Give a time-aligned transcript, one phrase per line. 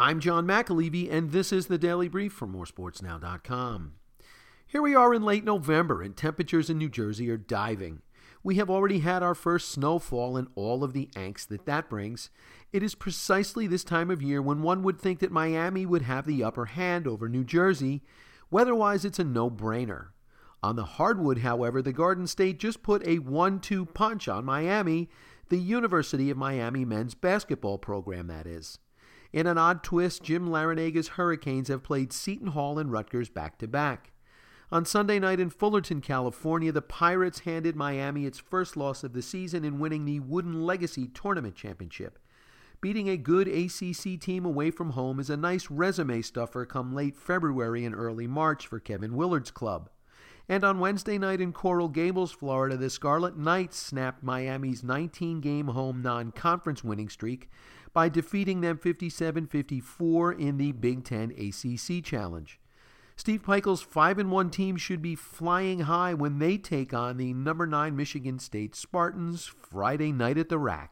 [0.00, 3.92] I'm John McAlevey, and this is the Daily Brief from moresportsnow.com.
[4.66, 8.00] Here we are in late November, and temperatures in New Jersey are diving.
[8.42, 12.30] We have already had our first snowfall and all of the angst that that brings.
[12.72, 16.24] It is precisely this time of year when one would think that Miami would have
[16.24, 18.00] the upper hand over New Jersey.
[18.50, 20.12] Weather-wise, it's a no-brainer.
[20.62, 25.10] On the hardwood, however, the Garden State just put a 1-2 punch on Miami,
[25.50, 28.78] the University of Miami men's basketball program, that is.
[29.32, 33.68] In an odd twist, Jim Larranaga's Hurricanes have played Seton Hall and Rutgers back to
[33.68, 34.12] back.
[34.72, 39.22] On Sunday night in Fullerton, California, the Pirates handed Miami its first loss of the
[39.22, 42.18] season in winning the Wooden Legacy Tournament Championship.
[42.80, 47.16] Beating a good ACC team away from home is a nice resume stuffer come late
[47.16, 49.90] February and early March for Kevin Willard's club.
[50.50, 55.68] And on Wednesday night in Coral Gables, Florida, the Scarlet Knights snapped Miami's 19 game
[55.68, 57.48] home non conference winning streak
[57.92, 62.58] by defeating them 57 54 in the Big Ten ACC Challenge.
[63.14, 67.32] Steve Pikiell's 5 and 1 team should be flying high when they take on the
[67.32, 70.88] number 9 Michigan State Spartans Friday night at the RAC.